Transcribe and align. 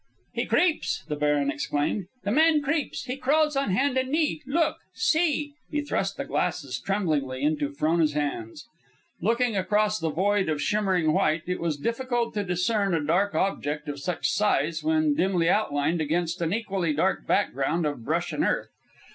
"He 0.33 0.47
creeps!" 0.47 1.03
the 1.07 1.15
baron 1.15 1.51
exclaimed. 1.51 2.07
"The 2.23 2.31
man 2.31 2.63
creeps, 2.63 3.03
he 3.03 3.17
crawls, 3.17 3.55
on 3.55 3.69
hand 3.69 3.99
and 3.99 4.09
knee! 4.09 4.41
Look! 4.47 4.77
See!" 4.95 5.53
He 5.69 5.81
thrust 5.81 6.17
the 6.17 6.25
glasses 6.25 6.79
tremblingly 6.83 7.43
into 7.43 7.69
Frona's 7.69 8.13
hands. 8.13 8.65
Looking 9.21 9.55
across 9.55 9.99
the 9.99 10.09
void 10.09 10.49
of 10.49 10.59
shimmering 10.59 11.13
white, 11.13 11.43
it 11.45 11.59
was 11.61 11.77
difficult 11.77 12.33
to 12.33 12.43
discern 12.43 12.95
a 12.95 13.05
dark 13.05 13.35
object 13.35 13.87
of 13.87 13.99
such 13.99 14.27
size 14.31 14.83
when 14.83 15.13
dimly 15.13 15.47
outlined 15.47 16.01
against 16.01 16.41
an 16.41 16.51
equally 16.51 16.93
dark 16.93 17.27
background 17.27 17.85
of 17.85 18.03
brush 18.03 18.33
and 18.33 18.43
earth. 18.43 18.71